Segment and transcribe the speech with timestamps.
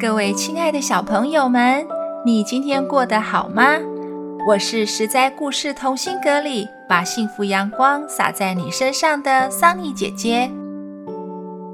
[0.00, 1.86] 各位亲爱的小朋友们，
[2.24, 3.78] 你今天过得好吗？
[4.46, 10.50] 我是十灾故事同心阁里把幸福阳光洒在你身上的桑尼姐姐。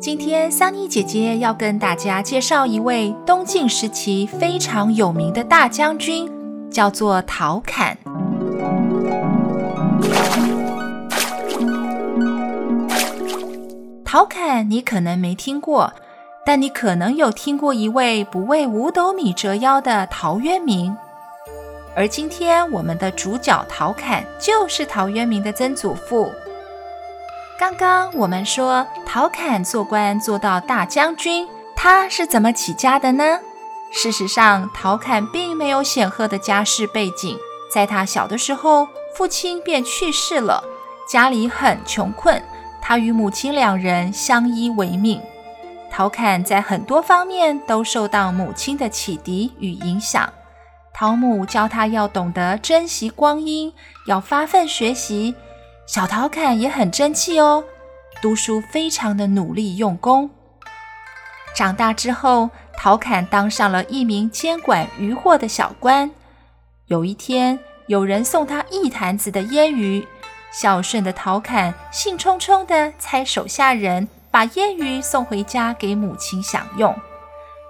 [0.00, 6.30] 今天桑尼姐姐要跟大家介绍一位东晋时期非常有名的大将军，
[6.70, 7.98] 叫做陶侃。
[14.04, 15.92] 陶侃，你可能没听过。
[16.44, 20.96] 但你可能有听过一位不为五斗米折腰的陶渊明，
[21.94, 26.32] 而今天我们的主角陶侃就是陶渊明的曾祖父。
[27.58, 31.46] 刚刚我们说陶侃做官做到大将军，
[31.76, 33.38] 他是怎么起家的呢？
[33.92, 37.36] 事实上，陶侃并没有显赫的家世背景，
[37.70, 40.64] 在他小的时候，父亲便去世了，
[41.06, 42.42] 家里很穷困，
[42.80, 45.20] 他与母亲两人相依为命。
[45.90, 50.32] 陶侃在很多方面都受到母亲的启迪与影响。
[50.94, 53.72] 陶母教他要懂得珍惜光阴，
[54.06, 55.34] 要发奋学习。
[55.86, 57.64] 小陶侃也很争气哦，
[58.22, 60.30] 读书非常的努力用功。
[61.54, 66.10] 长大之后，陶侃当上了一名监管渔获的小官。
[66.86, 67.58] 有一天，
[67.88, 70.06] 有人送他一坛子的腌鱼，
[70.52, 74.08] 孝顺的陶侃兴冲冲地猜手下人。
[74.30, 76.94] 把腌鱼送回家给母亲享用，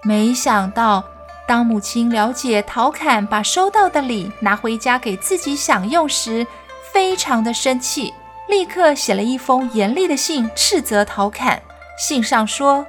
[0.03, 1.03] 没想到
[1.49, 6.47] 当母亲了解陶侃把收到的礼拿回家给自己享用时，
[6.93, 8.13] 非常的生气，
[8.49, 11.63] 立刻写了一封严厉的信斥责陶侃。
[11.99, 12.87] 信上说：“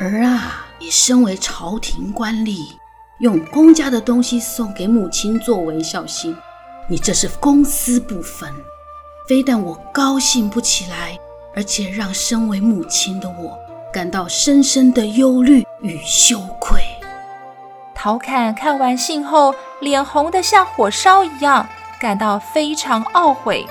[0.00, 2.76] 儿啊，你身为朝廷官吏，
[3.18, 6.36] 用公家的东西送给母亲作为孝心，
[6.88, 8.52] 你这是公私不分，
[9.28, 11.18] 非但我高兴不起来。”
[11.58, 13.58] 而且让身为母亲的我
[13.92, 16.80] 感到深深的忧虑与羞愧。
[17.96, 23.66] 陶侃看完信后，脸红得像火烧一样，感到非常懊悔，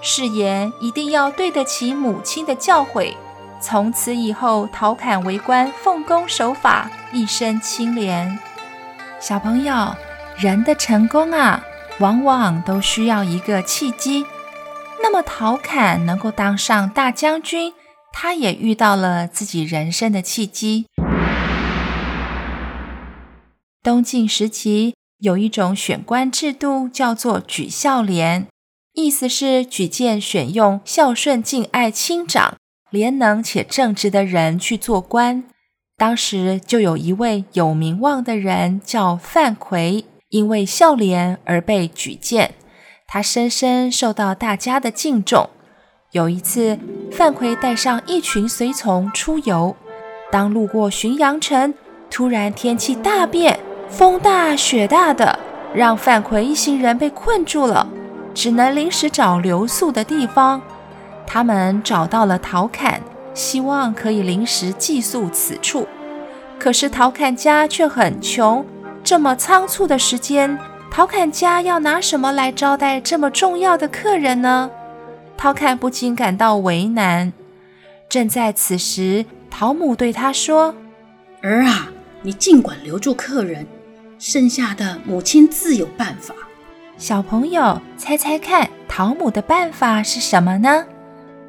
[0.00, 3.14] 誓言一定要对得起母亲的教诲。
[3.60, 8.36] 从此以后，陶侃为官奉公守法，一生清廉。
[9.20, 9.94] 小朋友，
[10.36, 11.62] 人的成功啊，
[12.00, 14.26] 往往都需要一个契机。
[15.12, 17.72] 那么陶侃能够当上大将军，
[18.12, 20.86] 他也遇到了自己人生的契机。
[23.82, 28.46] 东晋时期有一种选官制度，叫做举孝廉，
[28.92, 32.54] 意思是举荐选用孝顺敬爱亲长、
[32.90, 35.42] 廉能且正直的人去做官。
[35.96, 42.54] 当时就有一位有名望的人叫范逵，因为孝廉而被举荐。
[43.12, 45.50] 他深深受到大家的敬重。
[46.12, 46.78] 有一次，
[47.10, 49.74] 范逵带上一群随从出游，
[50.30, 51.74] 当路过浔阳城，
[52.08, 55.36] 突然天气大变，风大雪大的，
[55.74, 57.88] 让范逵一行人被困住了，
[58.32, 60.62] 只能临时找留宿的地方。
[61.26, 63.00] 他们找到了陶侃，
[63.34, 65.88] 希望可以临时寄宿此处。
[66.60, 68.64] 可是陶侃家却很穷，
[69.02, 70.56] 这么仓促的时间。
[70.90, 74.70] 陶侃家要拿什么来招待这么重要的客人呢？
[75.36, 77.32] 陶侃不禁感到为难。
[78.08, 80.74] 正在此时，陶母对他说
[81.42, 81.88] ：“儿啊，
[82.22, 83.66] 你尽管留住客人，
[84.18, 86.34] 剩下的母亲自有办法。”
[86.98, 90.84] 小朋友，猜猜看，陶母的办法是什么呢？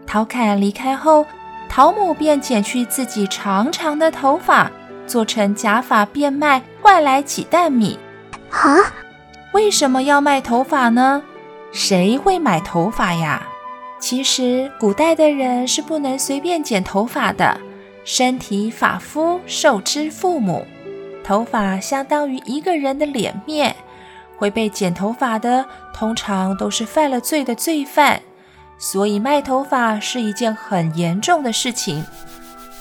[0.06, 1.26] 陶侃离开后，
[1.68, 4.72] 陶母便剪去自己长长的头发，
[5.08, 7.98] 做成假发变卖，换来几担米。
[8.52, 8.78] 啊？
[9.54, 11.22] 为什么要卖头发呢？
[11.74, 13.48] 谁会买头发呀？
[14.00, 17.60] 其实古代的人是不能随便剪头发的，
[18.04, 20.66] 身体发肤受之父母，
[21.24, 23.76] 头发相当于一个人的脸面，
[24.38, 28.22] 会被剪头发的通常都是犯了罪的罪犯，
[28.78, 32.04] 所以卖头发是一件很严重的事情。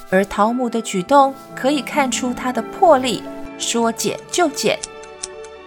[0.08, 3.22] 而桃母的举动可以看出他的魄力，
[3.58, 4.78] 说剪就剪，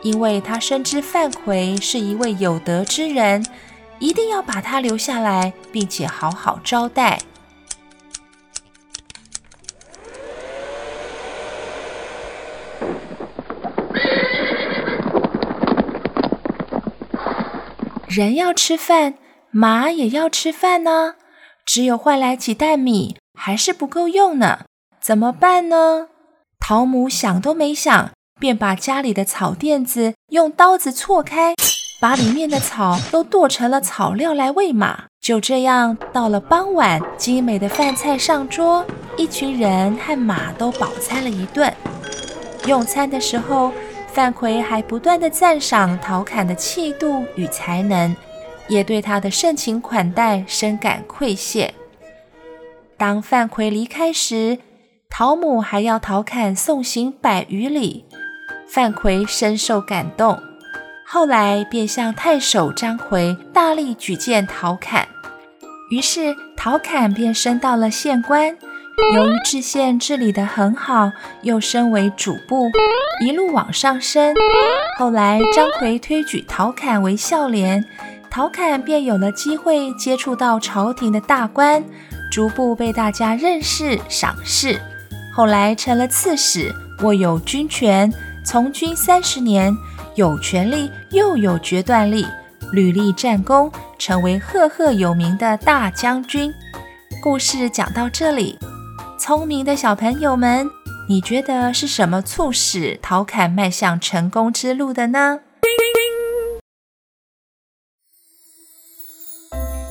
[0.03, 3.45] 因为他深知范奎是一位有德之人，
[4.00, 7.19] 一定要把他留下来，并且好好招待。
[18.07, 19.15] 人要吃饭，
[19.50, 21.15] 马也要吃饭呢。
[21.65, 24.65] 只有换来几袋米，还是不够用呢。
[25.00, 26.09] 怎么办呢？
[26.59, 28.11] 陶母想都没想，
[28.43, 31.55] 便把家里的草垫子用刀子错开，
[32.01, 35.05] 把里面的草都剁成了草料来喂马。
[35.21, 38.85] 就这样，到了傍晚，精美的饭菜上桌，
[39.15, 41.73] 一群人和马都饱餐了一顿。
[42.65, 43.71] 用餐的时候，
[44.11, 48.13] 范奎还不断地赞赏陶侃的气度与才能，
[48.67, 51.73] 也对他的盛情款待深感愧谢。
[52.97, 54.59] 当范奎离开时，
[55.09, 58.03] 陶母还要陶侃送行百余里，
[58.73, 60.41] 范奎深受感动。
[61.05, 65.07] 后来便向太守张回大力举荐陶侃，
[65.91, 68.57] 于是陶侃便升到了县官。
[69.13, 71.11] 由于知县治理得很好，
[71.43, 72.71] 又升为主簿，
[73.23, 74.33] 一路往上升。
[74.97, 77.85] 后来张回推举陶侃为孝廉，
[78.31, 81.83] 陶侃便有了机会接触到朝廷的大官，
[82.31, 84.81] 逐步被大家认识赏识。
[85.31, 86.73] 后来成了刺史，
[87.03, 88.11] 握有军权，
[88.45, 89.75] 从军三十年，
[90.15, 92.25] 有权力又有决断力，
[92.73, 96.53] 屡立战功，成为赫赫有名的大将军。
[97.21, 98.59] 故事讲到这里。
[99.17, 100.69] 聪明的小朋友们，
[101.07, 105.39] 你觉得是什么促使陶侃迈向成功之路的呢？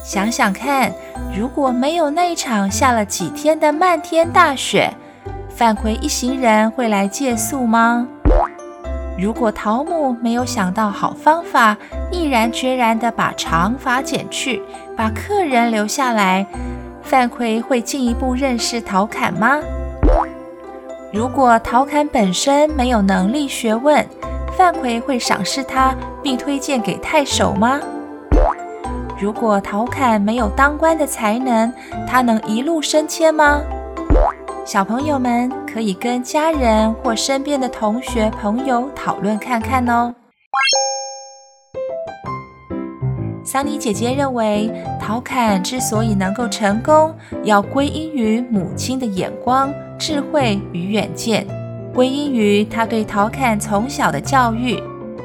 [0.04, 0.92] 想想看，
[1.34, 4.92] 如果没有那一场下了几天的漫天大雪，
[5.48, 8.06] 范奎一行人会来借宿吗？
[9.18, 11.76] 如果陶母没有想到好方法，
[12.10, 14.60] 毅然决然地把长发剪去，
[14.96, 16.46] 把客人留下来。
[17.02, 19.58] 范奎会进一步认识陶侃吗？
[21.12, 24.04] 如果陶侃本身没有能力学问，
[24.56, 27.80] 范奎会赏识他并推荐给太守吗？
[29.20, 31.72] 如果陶侃没有当官的才能，
[32.08, 33.60] 他能一路升迁吗？
[34.64, 40.14] 小朋友们可以跟家人或身边的同学朋友讨论看看哦。
[43.44, 44.70] 桑尼姐姐认为，
[45.00, 47.12] 陶侃之所以能够成功，
[47.42, 51.44] 要归因于母亲的眼光、智慧与远见，
[51.92, 54.80] 归因于她对陶侃从小的教育，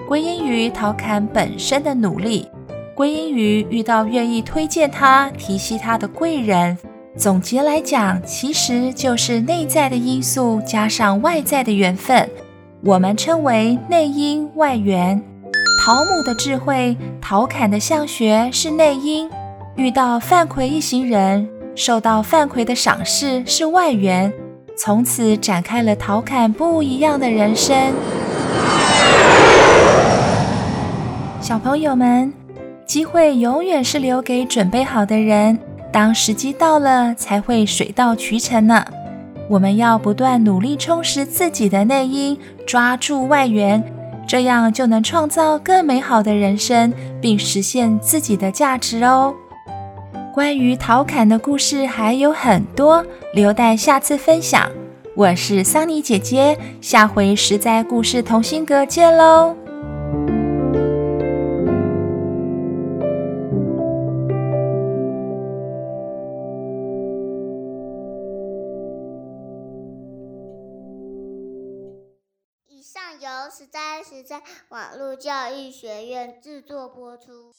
[0.07, 2.49] 归因于陶侃本身的努力，
[2.95, 6.75] 归因于遇到愿意推荐他、提携他的贵人。
[7.17, 12.29] 总结来讲，其实就是内在的因素加上外在的缘分，
[12.83, 15.19] 我们称为内因外缘。
[15.83, 19.27] 陶母的智慧，陶侃的相学是内因；
[19.75, 24.31] 遇到范奎一行人，受到范奎的赏识是外缘。
[24.77, 27.75] 从此展开了陶侃不一样的人生。
[31.41, 32.31] 小朋友们，
[32.85, 35.57] 机会永远是留给准备好的人，
[35.97, 38.85] 当时机到了，才会水到渠成呢。
[39.49, 42.37] 我们要不断努力充实自己的内因，
[42.67, 43.83] 抓住外缘。
[44.27, 49.33] 这样就能创造更美好的人生，并实现自己的价值哦。
[50.35, 54.69] 关于陶侃的故事还有很多，留待下次分享。
[55.15, 59.55] 我是桑尼姐姐，下回实在故事同心阁见喽。
[73.57, 77.55] 实在实在网络教育学院制作播出。